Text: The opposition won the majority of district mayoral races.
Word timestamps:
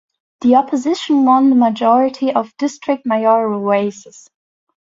The 0.41 0.55
opposition 0.55 1.25
won 1.25 1.51
the 1.51 1.55
majority 1.55 2.33
of 2.33 2.57
district 2.57 3.05
mayoral 3.05 3.59
races. 3.59 4.27